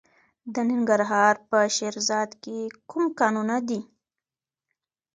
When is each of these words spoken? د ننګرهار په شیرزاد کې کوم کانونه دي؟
د 0.53 0.55
ننګرهار 0.69 1.35
په 1.49 1.57
شیرزاد 1.75 2.29
کې 2.43 2.59
کوم 2.89 3.03
کانونه 3.19 3.57
دي؟ 3.67 3.81